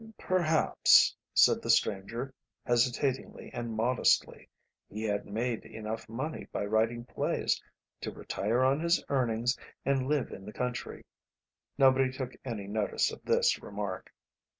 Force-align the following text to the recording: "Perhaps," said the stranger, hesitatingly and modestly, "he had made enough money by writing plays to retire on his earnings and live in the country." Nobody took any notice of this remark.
"Perhaps," 0.17 1.15
said 1.31 1.61
the 1.61 1.69
stranger, 1.69 2.33
hesitatingly 2.65 3.51
and 3.53 3.71
modestly, 3.75 4.49
"he 4.89 5.03
had 5.03 5.27
made 5.27 5.63
enough 5.63 6.09
money 6.09 6.47
by 6.51 6.65
writing 6.65 7.05
plays 7.05 7.61
to 7.99 8.09
retire 8.09 8.63
on 8.63 8.79
his 8.79 9.05
earnings 9.09 9.55
and 9.85 10.07
live 10.07 10.31
in 10.31 10.43
the 10.43 10.53
country." 10.53 11.05
Nobody 11.77 12.11
took 12.11 12.33
any 12.43 12.65
notice 12.65 13.11
of 13.11 13.21
this 13.23 13.61
remark. 13.61 14.11